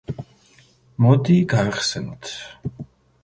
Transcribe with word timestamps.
მოდი, 1.05 1.37
გავიხსენოთ. 1.53 2.33